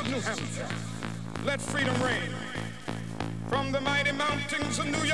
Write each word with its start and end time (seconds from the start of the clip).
of 0.00 0.08
New 0.08 0.20
Hampshire, 0.20 0.68
let 1.44 1.60
freedom 1.60 1.94
reign. 2.02 2.30
From 3.48 3.72
the 3.72 3.80
mighty 3.80 4.12
mountains 4.12 4.78
of 4.78 4.86
New 4.86 5.04
York. 5.04 5.09